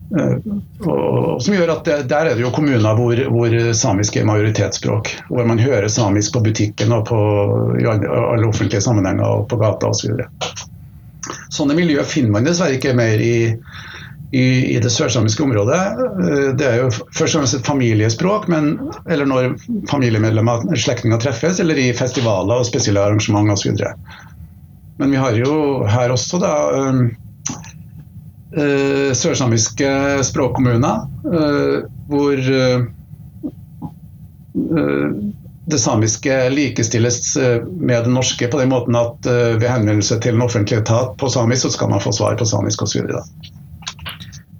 [0.09, 5.13] Og, som gjør at det, Der er det jo kommuner hvor, hvor, samisk er majoritetsspråk.
[5.29, 7.21] Hvor man hører samisk på butikken og på,
[7.79, 10.25] i alle offentlige sammenhenger og på gata osv.
[11.49, 13.57] Så Sånne miljø finner man dessverre ikke mer i,
[14.37, 15.81] i, i det sørsamiske området.
[16.05, 18.75] Eh, det er jo først og fremst et familiespråk, men,
[19.09, 19.55] eller når
[19.91, 23.73] familiemedlemmer og slektninger treffes, eller i festivaler og spesielle arrangementer osv.
[24.99, 25.55] Men vi har jo
[25.89, 26.53] her også da
[28.59, 29.91] øh, sørsamiske
[30.29, 32.49] språkkommuner øh, hvor
[35.71, 40.37] det samiske likestilles eh, med det norske på den måten at eh, ved henvendelse til
[40.37, 43.11] en offentlig etat på samisk, så skal man få svar på samisk osv.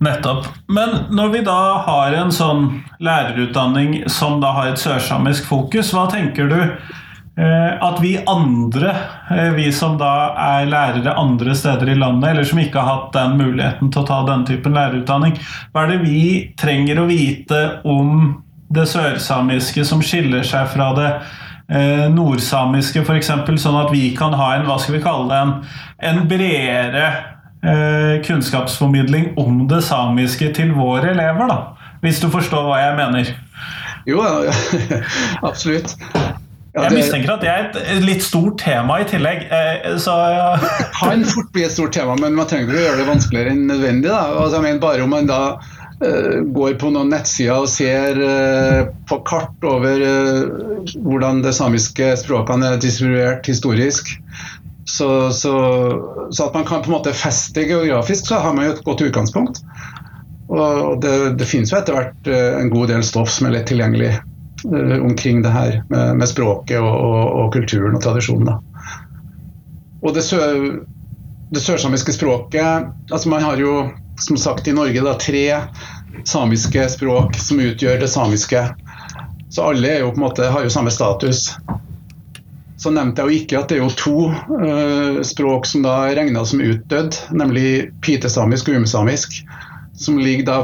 [0.05, 0.47] Nettopp.
[0.69, 2.69] Men når vi da har en sånn
[3.01, 8.93] lærerutdanning som da har et sørsamisk fokus, hva tenker du eh, at vi andre,
[9.57, 10.13] vi som da
[10.45, 14.11] er lærere andre steder i landet, eller som ikke har hatt den muligheten til å
[14.13, 15.41] ta den typen lærerutdanning,
[15.73, 16.21] hva er det vi
[16.61, 18.45] trenger å vite om
[18.75, 21.09] det sørsamiske som skiller seg fra det
[21.73, 25.55] eh, nordsamiske, f.eks., sånn at vi kan ha en hva skal vi kalle det, en,
[26.11, 27.05] en bredere
[27.63, 31.61] eh, kunnskapsformidling om det samiske til våre elever, da.
[32.05, 33.33] Hvis du forstår hva jeg mener?
[34.09, 34.23] Jo,
[35.49, 35.97] absolutt.
[36.77, 37.65] Ja, jeg mistenker at det er
[37.97, 39.49] et litt stort tema i tillegg.
[39.51, 40.51] Eh, så, ja.
[41.01, 43.65] kan fort bli et stort tema, men man trenger ikke å gjøre det vanskeligere enn
[43.71, 44.13] nødvendig.
[44.13, 45.41] Altså, mener bare om man da
[46.55, 52.75] går på noen nettsider og ser eh, på kart over eh, hvordan det samiske språkene
[52.75, 54.13] er distribuert historisk.
[54.89, 55.55] Så, så,
[56.31, 59.03] så, at man kan på en måte feste geografisk, så har man jo et godt
[59.05, 59.61] utgangspunkt.
[60.49, 64.15] Og det, det finnes jo etter hvert en god del stoff som er lett tilgjengelig
[65.05, 68.57] omkring det her med, med språket og, og, og, kulturen og tradisjonen.
[70.01, 70.41] Og det, sø,
[71.53, 73.75] det sørsamiske språket altså Man har jo
[74.19, 75.45] som sagt i Norge da, tre
[76.25, 78.65] samiske språk som utgjør det samiske.
[79.51, 81.55] Så alle jo måte, har jo samme status.
[82.79, 86.19] Så nevnte jeg jo ikke at det er jo to uh, språk som da er
[86.21, 89.41] regna som utdødd, nemlig pitesamisk og umesamisk,
[89.99, 90.59] som ligger da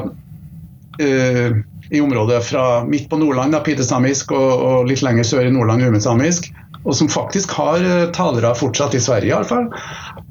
[1.01, 1.57] uh,
[1.90, 5.83] i området fra midt på Nordland, da, pitesamisk, og, og, litt lenger sør i Nordland
[5.83, 6.53] umesamisk.
[6.85, 9.71] Og som faktisk har uh, talere fortsatt i Sverige, iallfall.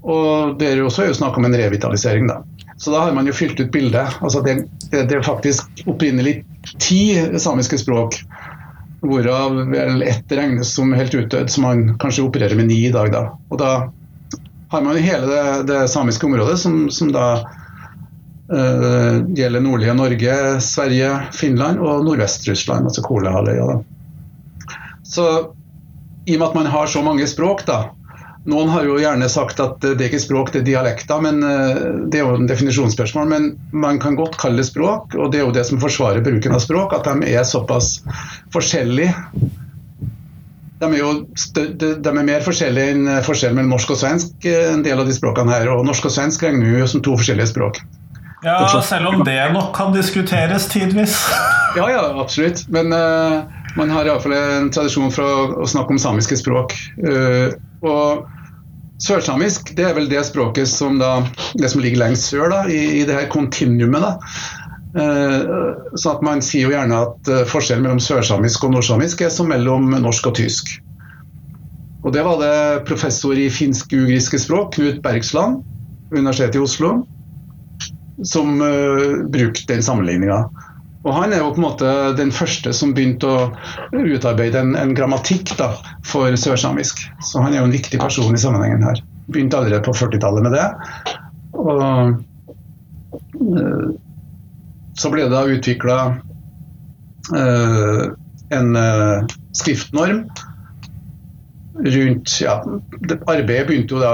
[0.04, 2.40] Og det er jo også snakk om en revitalisering, da.
[2.84, 4.18] Så da har man jo fylt ut bildet.
[4.20, 4.58] Altså det,
[4.92, 6.42] det, er faktisk opprinnelig
[6.84, 8.18] ti samiske språk,
[9.00, 13.14] hvorav vel ett regnes som helt utdødd, som man kanskje opererer med ni i dag.
[13.14, 13.22] Da.
[13.48, 13.72] Og da
[14.74, 17.28] har man hele det, det samiske området, som, som da
[18.52, 23.80] øh, gjelder nordlige Norge, Sverige, Finland og Nordvest-Russland, altså Kolahalvøya.
[25.08, 25.30] Så
[26.28, 27.86] i og med at man har så mange språk, da,
[28.50, 31.22] noen har jo gjerne sagt at det er ikke språk, det er dialekter.
[31.24, 35.16] men eh, Det er jo en definisjonsspørsmål, men man kan godt kalle det språk.
[35.16, 38.02] og Det er jo det som forsvarer bruken av språk, at de er såpass
[38.56, 39.14] forskjellige.
[40.84, 41.14] De er jo
[41.56, 45.16] de er mer forskjellige enn forskjellen mellom norsk og svensk, eh, en del av de
[45.16, 45.72] språkene her.
[45.72, 47.80] Og norsk og svensk regner vi jo som to forskjellige språk.
[48.44, 51.16] Ja, selv om det nok kan diskuteres tidvis.
[51.78, 52.68] ja, ja, absolutt.
[52.68, 53.48] Men uh,
[53.80, 56.76] man har iallfall en tradisjon for å, å, snakke om samiske språk.
[57.00, 57.56] Uh,
[57.88, 58.28] og
[59.04, 61.26] Sørsamisk det er vel det språket som, da,
[61.60, 64.24] det som ligger lengst sør da, i, i det her kontinuumet.
[64.94, 65.42] Eh,
[65.98, 69.50] så at Man sier jo gjerne at eh, forskjellen mellom sørsamisk og nordsamisk er som
[69.52, 70.76] mellom norsk og tysk.
[72.04, 75.62] Og Det var det professor i finsk-ugriske språk, Knut Bergsland,
[76.12, 76.98] Universitetet i Oslo,
[78.28, 80.42] som uh, brukte den sammenligninga.
[81.04, 83.50] Og Han er jo på en måte den første som begynte å
[83.92, 85.74] utarbeide en, en grammatikk da,
[86.08, 87.04] for sørsamisk.
[87.20, 89.02] Så han er jo en viktig person i sammenhengen her.
[89.28, 90.68] Begynte allerede på 40-tallet med det.
[91.60, 91.84] Og
[93.44, 93.92] øh,
[94.96, 96.00] så ble det da utvikla
[97.34, 98.04] uh, eh,
[98.54, 99.24] en øh,
[99.58, 100.28] skriftnorm
[101.74, 102.60] rundt ja,
[103.26, 104.12] Arbeidet begynte jo da,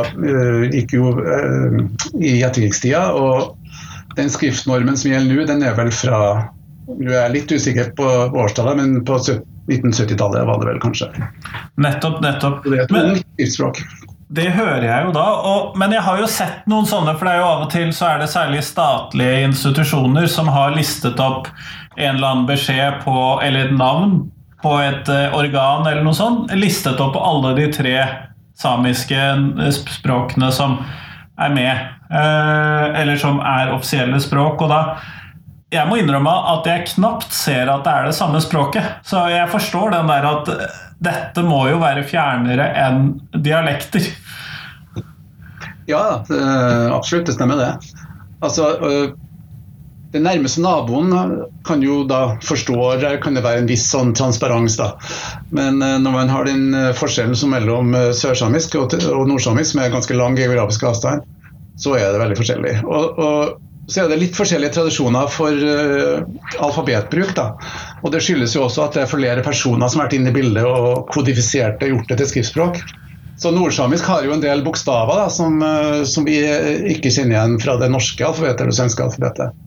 [0.71, 1.09] gikk jo
[2.15, 3.09] i etterkrigstida.
[3.11, 3.57] Og
[4.15, 6.21] den skriftnormen som gjelder nå, den er vel fra
[6.97, 11.09] nå er litt usikker på årstallet, men på 1970-tallet var det vel kanskje.
[11.81, 12.63] Nettopp, nettopp.
[12.65, 13.19] Det er et men,
[13.51, 13.81] språk.
[14.29, 17.35] Det hører jeg jo da, og, men jeg har jo sett noen sånne, for det
[17.35, 21.49] er jo av og til så er det særlig statlige institusjoner som har listet opp
[21.97, 24.19] en eller annen beskjed på, eller et navn
[24.61, 27.95] på et uh, organ eller noe sånt, listet opp alle de tre
[28.59, 29.17] samiske
[29.87, 30.77] språkene som
[31.39, 34.59] er med, eller som er offisielle språk.
[34.65, 34.81] og da
[35.69, 39.05] jeg må innrømme at jeg knapt ser at det er det samme språket.
[39.05, 40.49] Så jeg forstår den der at
[40.99, 44.09] dette må jo være fjernere enn dialekter.
[45.89, 46.21] Ja,
[46.93, 47.29] absolutt.
[47.29, 47.93] Det stemmer, det.
[48.45, 48.71] Altså,
[50.13, 51.13] den nærmeste naboen
[51.67, 54.91] kan jo da forstå Der kan det være en viss sånn transparens, da.
[55.53, 58.97] Men når man har den forskjellen som mellom sørsamisk og
[59.29, 61.25] nordsamisk med ganske lang geografisk avstand,
[61.79, 62.77] så er det veldig forskjellig.
[62.89, 66.21] Og, og så er det litt forskjellige tradisjoner for uh,
[66.61, 67.33] alfabetbruk.
[67.37, 67.51] Da.
[68.03, 70.35] Og Det skyldes jo også at det er flere personer som har vært inne i
[70.35, 72.81] bildet og kodifisert det, gjort det til skriftspråk.
[73.39, 76.37] Så Nordsamisk har jo en del bokstaver da, som, uh, som, vi
[76.93, 79.65] ikke kjenner igjen fra det norske alfabetet eller det svenske alfabetet.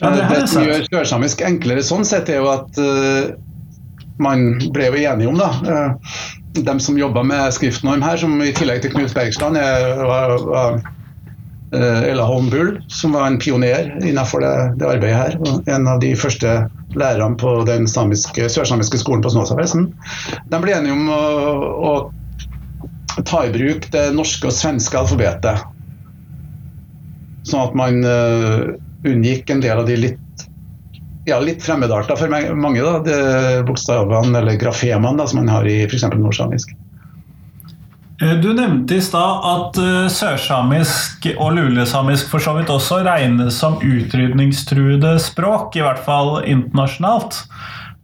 [0.00, 3.36] Ja, det, det som gjør sørsamisk enklere sånn sett, er jo at uh,
[4.22, 5.92] man ble jo enige om, da.
[6.56, 10.95] de som jobba med skriftnorm her, som i tillegg til Knut Bergstrand var, var Eh,
[11.74, 15.38] Ella Holm Bull, som var en pioner innenfor det, det, arbeidet her.
[15.66, 16.52] En av de første
[16.96, 19.88] lærerne på den samiske, sørsamiske skolen på Snåsavesen.
[20.52, 21.22] De ble enige om å,
[21.90, 25.64] å, ta i bruk det norske og svenske alfabetet.
[27.46, 28.74] Sånn at man uh,
[29.06, 30.46] unngikk en del av de litt,
[31.26, 36.06] ja, litt fremmedarter for mange, da, de bokstavene eller grafemene som man har i f.eks.
[36.14, 36.76] nordsamisk.
[38.22, 43.58] Eh, du nevnte i stad at uh, sørsamisk og lulesamisk for så vidt også regnes
[43.60, 47.42] som utrydningstruede språk, i hvert fall internasjonalt.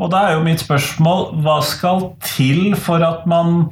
[0.02, 3.70] Og da er jo mitt spørsmål hva skal til for at man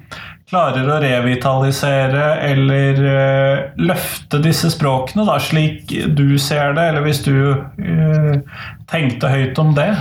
[0.50, 7.20] klarer å revitalisere eller uh, løfte disse språkene, da, slik du ser det, eller hvis
[7.29, 9.92] du uh, tenkte høyt om det?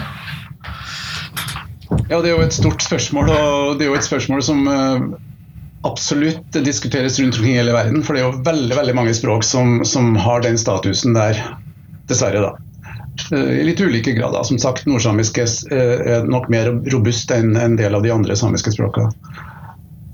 [2.07, 4.63] Ja, Det er jo et stort spørsmål, og det er jo et spørsmål som
[5.87, 8.03] absolutt diskuteres rundt omkring i hele verden.
[8.03, 11.39] For det er jo veldig veldig mange språk som, som har den statusen der,
[12.09, 12.41] dessverre.
[12.43, 12.55] da.
[13.31, 14.43] Eh, I litt ulike grader.
[14.43, 19.13] Som sagt, nordsamisk er nok mer robust enn en del av de andre samiske språkene.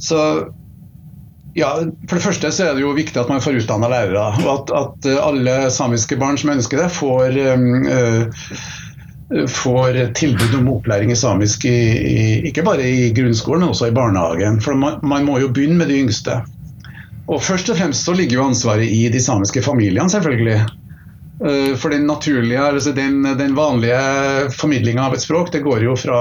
[0.02, 0.20] Så
[1.56, 1.70] ja,
[2.10, 4.26] For det første så er det jo viktig at man får utdanna lærere.
[4.44, 8.50] Og at, at, alle samiske barn som ønsker det, får øh,
[9.50, 13.96] får tilbud om opplæring i samisk i, i, ikke bare i grunnskolen, men også i
[13.96, 14.60] barnehagen.
[14.62, 16.40] For man, man, må jo begynne med de yngste.
[17.26, 20.60] Og Først og fremst så ligger jo ansvaret i de samiske familiene, selvfølgelig.
[21.46, 25.98] Eh, for den naturlige, altså den, den vanlige formidlinga av et språk, det går jo
[25.98, 26.20] fra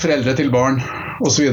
[0.00, 0.80] foreldre til barn
[1.26, 1.50] osv.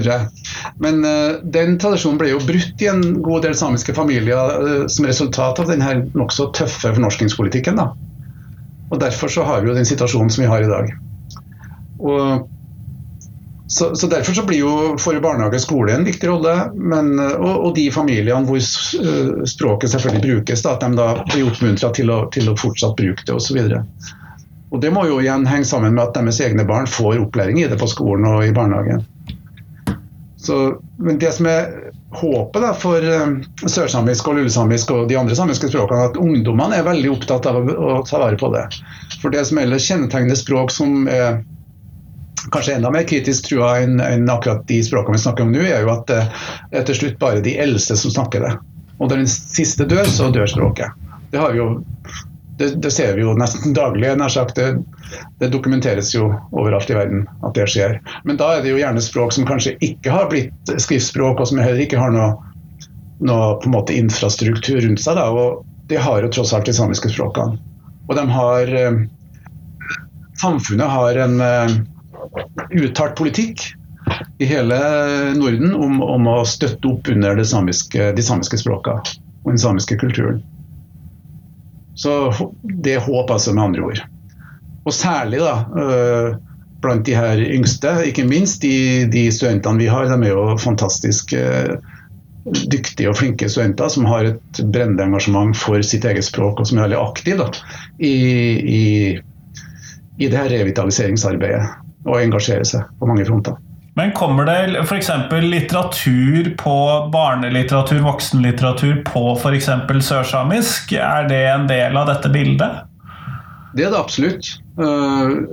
[0.77, 5.07] Men uh, den tradisjonen ble jo brutt i en god del samiske familier uh, som
[5.09, 7.81] resultat av denne nokså tøffe fornorskingspolitikken.
[7.81, 7.89] da.
[8.91, 10.91] Og Derfor så har vi jo den situasjonen som vi har i dag.
[11.99, 12.49] Og,
[13.67, 17.55] så, så, Derfor så blir jo for barnehage og skole en viktig rolle, men, og,
[17.55, 18.61] og, de familiene hvor
[19.49, 23.35] språket selvfølgelig brukes, da, at de da blir oppmuntra til, til, å fortsatt bruke det
[23.35, 23.59] osv.
[24.73, 27.67] Og Det må jo igjen henge sammen med at deres egne barn får opplæring i
[27.71, 29.05] det på skolen og i barnehagen.
[30.45, 31.71] Så, men det som er
[32.15, 36.77] håpet da, for um, sørsamisk og lulesamisk og de andre samiske språkene er at ungdommene
[36.77, 38.67] er veldig opptatt av å ta vare på det.
[39.23, 41.41] For det som ellers kjennetegner språk som er
[42.53, 45.81] kanskje enda mer kritisk trua enn, enn akkurat de språkene vi snakker om nå, er
[45.81, 46.21] jo at det
[46.77, 48.53] er til slutt bare de eldste som snakker det.
[48.99, 50.93] Og når den siste dør, så dør språket.
[51.33, 51.69] Det har vi jo
[52.57, 54.09] det, det, ser vi jo nesten daglig.
[54.55, 54.67] Det,
[55.39, 57.99] det, dokumenteres jo overalt i verden at det skjer.
[58.23, 61.61] Men da er det jo gjerne språk som kanskje ikke har blitt skriftspråk, og som
[61.61, 62.35] heller ikke har noe,
[63.25, 65.19] noe på en måte infrastruktur rundt seg.
[65.19, 65.29] Da.
[65.31, 67.59] Og det har jo tross alt de samiske språkene.
[68.05, 69.03] Og de har eh,
[70.35, 71.75] Samfunnet har en eh,
[72.83, 73.61] uttalt politikk
[74.43, 74.75] i hele
[75.37, 79.15] Norden om, om å støtte opp under samiske, de samiske språkene
[79.45, 80.43] og den samiske kulturen.
[81.95, 82.33] Så
[82.83, 84.03] det er håp, altså, med andre ord.
[84.85, 86.35] Og særlig da, øh,
[86.81, 90.09] blant de her yngste, ikke minst de, de studentene vi har.
[90.09, 91.77] De er jo fantastisk øh,
[92.45, 96.77] dyktige og flinke studenter som har et brennende engasjement for sitt eget språk, og som
[96.77, 97.47] er veldig aktive
[97.97, 98.13] i,
[98.75, 98.83] i,
[100.19, 101.65] i det her revitaliseringsarbeidet.
[102.05, 103.57] Og engasjerer seg på mange fronter.
[103.95, 105.09] Men kommer det f.eks.
[105.41, 106.75] litteratur på
[107.13, 109.69] barnelitteratur, voksenlitteratur på f.eks.
[110.07, 110.91] sørsamisk?
[110.99, 112.83] Er det en del av dette bildet?
[113.75, 114.49] Det er det absolutt.
[114.75, 115.47] Uh,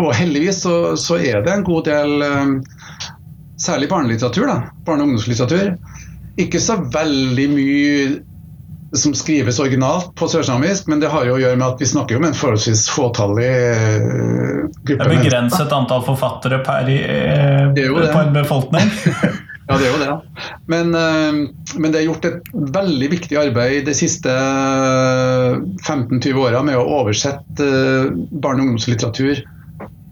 [0.00, 3.10] og heldigvis så, så, er det en god del uh,
[3.60, 4.48] Særlig barnelitteratur.
[4.48, 5.76] da, Barne- og ungdomslitteratur.
[6.40, 7.92] Ikke så veldig mye
[8.92, 12.18] som skrives originalt på sørsamisk, men det har jo å gjøre med at vi snakker
[12.18, 14.98] om en forholdsvis fåtallig uh, gruppe.
[14.98, 18.92] Det er begrenset antall forfattere per, eh, på en befolkning?
[19.72, 20.40] Ja, det er jo det.
[20.68, 21.36] Men, eh,
[21.78, 24.32] men, det er gjort et veldig viktig arbeid de siste
[25.86, 29.44] 15-20 åra med å oversette eh, barne- og ungdomslitteratur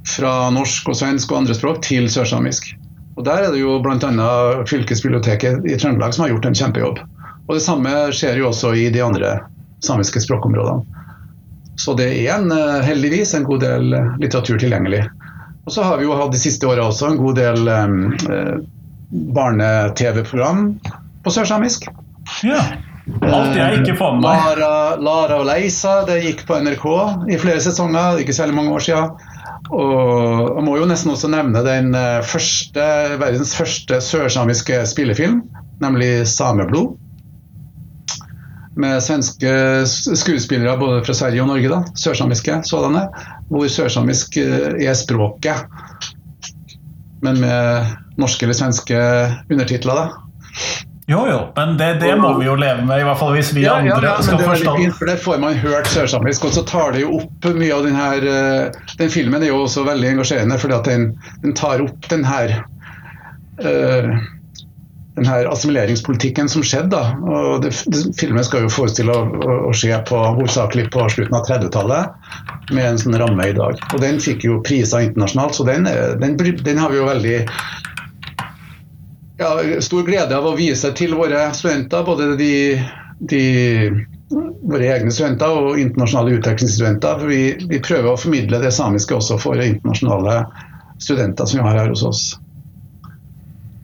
[0.09, 2.71] fra norsk og svensk og andre språk til sørsamisk.
[3.19, 4.31] Og Der er det jo bl.a.
[4.71, 7.03] fylkesbiblioteket i Trøndelag som har gjort en kjempejobb.
[7.51, 9.41] Og Det samme skjer jo også i de andre
[9.83, 10.87] samiske språkområdene.
[11.81, 15.01] Så det er en, eh, heldigvis en god del litteratur tilgjengelig.
[15.67, 18.61] Og så har vi jo hatt de siste åra også en god del eh,
[19.35, 20.63] barne-TV-program
[21.25, 21.89] på sørsamisk.
[22.47, 22.61] Ja.
[23.27, 24.39] Alt jeg ikke får med meg.
[24.47, 26.87] Lara, Lara og Leisa det gikk på NRK
[27.33, 29.11] i flere sesonger, ikke særlig mange år siden.
[29.71, 32.87] Og jeg må jo nesten også nevne den eh, første,
[33.21, 35.43] verdens første sørsamiske spillefilm,
[35.83, 36.97] nemlig 'Sameblod'.
[38.81, 39.53] Med svenske
[39.87, 43.07] skuespillere både fra Sverige og Norge, da, sørsamiske sådanne.
[43.51, 45.67] Hvor sørsamisk eh, er språket,
[47.21, 47.91] men med
[48.21, 49.01] norske eller svenske
[49.51, 50.01] undertitler.
[50.01, 50.07] da.
[51.11, 53.65] Jo, jo, men det, det, må vi jo leve med, i hvert fall hvis vi
[53.65, 54.75] ja, andre ja, ja, skal forstå.
[54.79, 57.89] Fint, for det får man hørt sørsamisk, og så tar det jo opp mye av
[57.89, 61.09] den her uh, Den filmen er jo også veldig engasjerende, fordi at den,
[61.43, 62.55] den tar opp den her
[63.65, 64.13] uh,
[65.21, 66.89] den her assimileringspolitikken som skjedde.
[66.97, 71.05] da, og det, det, Filmen skal jo forestille å, å, å skje på, hovedsakelig på
[71.13, 72.31] slutten av 30-tallet,
[72.73, 73.77] med en sånn ramme i dag.
[73.93, 75.89] Og Den fikk jo priser internasjonalt, så den,
[76.23, 77.37] den, den har vi jo veldig
[79.41, 79.53] ja,
[79.85, 82.05] stor glede av å vise til våre studenter.
[82.07, 82.53] Både de,
[83.21, 83.45] de
[84.31, 87.21] våre egne studenter og internasjonale utvekslingsstudenter.
[87.21, 90.45] For vi, vi, prøver å formidle det samiske også for internasjonale
[91.01, 92.25] studenter som vi har her hos oss.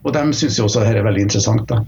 [0.07, 1.67] Og de syns jo også dette er veldig interessant.
[1.67, 1.81] da.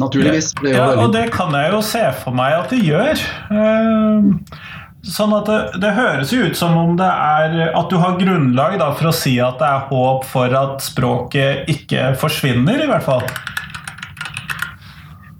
[0.00, 0.52] Naturligvis.
[0.60, 3.24] Det ja, og det kan jeg jo se for meg at de gjør.
[3.50, 4.68] Uh,
[5.00, 8.74] Sånn at det, det, høres jo ut som om det er at du har grunnlag
[8.82, 13.06] da, for å si at det er håp for at språket ikke forsvinner, i hvert
[13.06, 13.24] fall.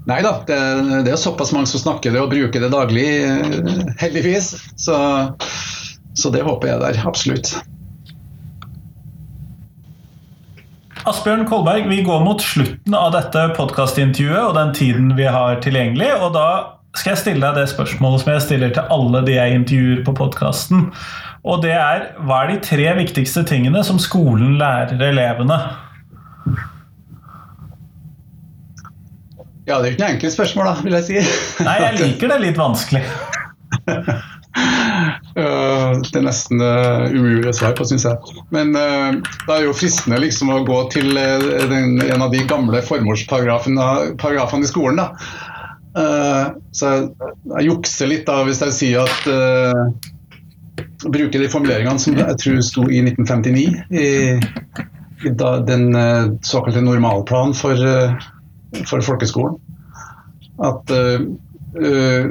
[0.09, 0.57] Nei da, det,
[1.05, 3.05] det er såpass mange som snakker det og bruker det daglig,
[4.01, 4.55] heldigvis.
[4.81, 4.97] Så,
[6.17, 7.53] så det håper jeg der, absolutt.
[11.09, 16.11] Asbjørn Kolberg, vi går mot slutten av dette podkastintervjuet og den tiden vi har tilgjengelig.
[16.21, 16.49] og da
[16.99, 20.15] skal jeg stille deg det spørsmålet som jeg stiller til alle de jeg intervjuer på
[20.19, 20.91] podkasten.
[21.41, 25.57] Og det er hva er de tre viktigste tingene som skolen lærer elevene?
[29.65, 31.65] Ja, det er ikke noe enkelt spørsmål, da, vil jeg si.
[31.65, 33.07] Nei, jeg liker det litt vanskelig.
[35.35, 38.17] det er nesten uh, umulig å svare på, syns jeg.
[38.55, 42.83] Men uh, det er jo fristende liksom å gå til den, en av de gamle
[42.87, 45.01] formålsparagrafene i skolen.
[45.03, 45.13] da
[45.91, 47.07] så jeg,
[47.51, 49.25] jeg, jukser litt da hvis jeg sier at
[51.03, 53.65] Bruker de formuleringene som jeg tror sto i 1959
[53.99, 54.05] i,
[55.27, 55.91] i da, den
[56.47, 57.75] såkalte normalplanen for,
[58.87, 59.59] for folkeskolen.
[60.63, 60.95] At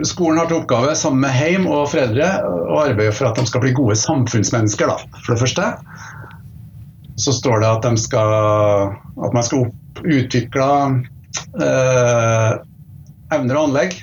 [0.04, 3.64] skolen har til oppgave sammen med heim og foreldre å arbeide for at de skal
[3.64, 5.70] bli gode samfunnsmennesker, da, for det første.
[7.20, 10.70] Så står det at, de skal, at man skal opp, utvikle
[13.30, 13.98] evner og anlegg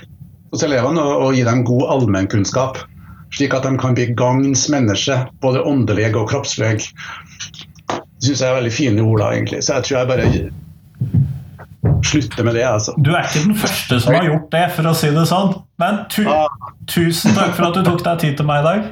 [0.53, 2.81] hos elevene og, og gi dem god allmennkunnskap.
[3.37, 6.77] Slik at de kan bli gagns menneske, både åndelig og kroppslig.
[7.89, 9.65] Det syns jeg er veldig fine ord, da, egentlig.
[9.65, 10.29] Så jeg tror jeg bare
[12.05, 12.65] slutter med det.
[12.69, 12.95] altså.
[12.99, 15.55] Du er ikke den første som har gjort det, for å si det sånn.
[15.83, 16.23] Men tu
[16.91, 18.89] tusen takk for at du tok deg tid til meg i dag.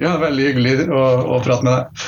[0.00, 1.04] Ja, veldig hyggelig å,
[1.36, 2.04] å prate med deg.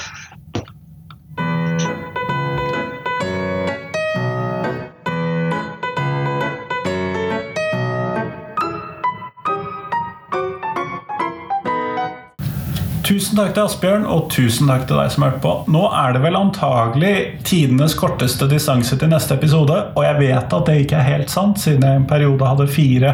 [13.12, 15.50] Tusen takk til Asbjørn, og tusen takk til deg som hørte på.
[15.74, 17.10] Nå er det vel antagelig
[17.44, 21.60] tidenes korteste distanse til neste episode, og jeg vet at det ikke er helt sant,
[21.60, 23.10] siden jeg i en periode hadde fire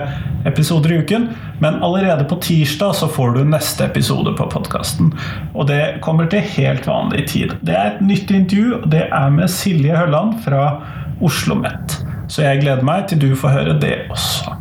[0.47, 1.27] episoder i uken,
[1.59, 5.11] men allerede på tirsdag så får du neste episode på podkasten.
[5.57, 7.57] Og det kommer til helt vanlig tid.
[7.67, 10.63] Det er et nytt intervju, og det er med Silje Hølland fra
[11.19, 11.99] Oslo OsloMet.
[12.31, 14.55] Så jeg gleder meg til du får høre det også.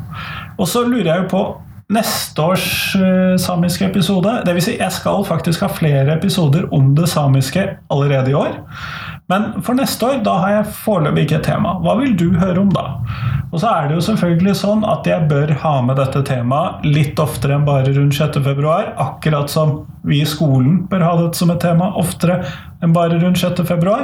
[0.58, 1.46] Og så lurer jeg jo på
[1.94, 4.32] neste års uh, samiske episode.
[4.46, 4.66] Dvs.
[4.66, 7.64] Si, jeg skal faktisk ha flere episoder om det samiske
[7.94, 8.58] allerede i år.
[9.32, 11.76] Men for neste år da har jeg foreløpig ikke et tema.
[11.84, 12.86] Hva vil du høre om da?
[13.52, 17.20] Og så er det jo selvfølgelig sånn at jeg bør ha med dette temaet litt
[17.20, 18.64] oftere enn bare rundt 6.2.
[19.04, 22.42] Akkurat som vi i skolen bør ha dette som et tema oftere
[22.84, 23.98] enn bare rundt 6.2.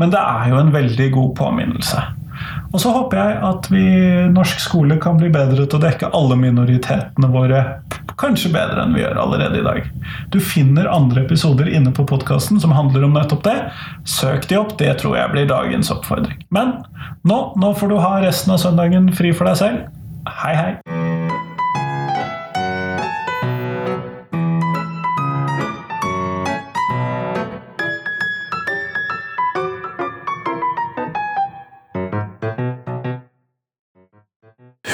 [0.00, 2.04] Men det er jo en veldig god påminnelse.
[2.70, 3.84] Og så håper jeg at vi
[4.30, 7.64] norsk skole kan bli bedre til å dekke alle minoritetene våre.
[8.20, 9.90] Kanskje bedre enn vi gjør allerede i dag.
[10.32, 13.56] Du finner andre episoder inne på podkasten som handler om nettopp det.
[14.08, 16.44] Søk de opp, det tror jeg blir dagens oppfordring.
[16.54, 16.78] Men
[17.26, 19.86] nå, nå får du ha resten av søndagen fri for deg selv.
[20.40, 20.72] Hei, hei.